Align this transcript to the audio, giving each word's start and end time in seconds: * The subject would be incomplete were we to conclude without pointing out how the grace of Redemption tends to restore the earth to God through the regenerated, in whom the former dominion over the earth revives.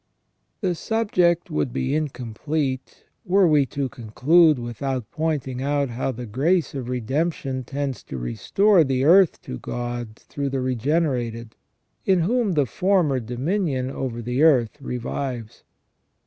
* 0.33 0.61
The 0.61 0.73
subject 0.73 1.51
would 1.51 1.71
be 1.71 1.93
incomplete 1.93 3.03
were 3.23 3.47
we 3.47 3.67
to 3.67 3.87
conclude 3.87 4.57
without 4.57 5.11
pointing 5.11 5.61
out 5.61 5.89
how 5.91 6.11
the 6.11 6.25
grace 6.25 6.73
of 6.73 6.89
Redemption 6.89 7.63
tends 7.63 8.01
to 8.05 8.17
restore 8.17 8.83
the 8.83 9.03
earth 9.03 9.39
to 9.43 9.59
God 9.59 10.15
through 10.15 10.49
the 10.49 10.59
regenerated, 10.59 11.55
in 12.03 12.21
whom 12.21 12.53
the 12.53 12.65
former 12.65 13.19
dominion 13.19 13.91
over 13.91 14.23
the 14.23 14.41
earth 14.41 14.81
revives. 14.81 15.63